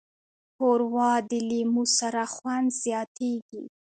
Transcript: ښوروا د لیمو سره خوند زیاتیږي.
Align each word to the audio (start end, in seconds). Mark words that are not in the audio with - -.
ښوروا 0.55 1.11
د 1.29 1.31
لیمو 1.49 1.83
سره 1.99 2.21
خوند 2.33 2.67
زیاتیږي. 2.83 3.63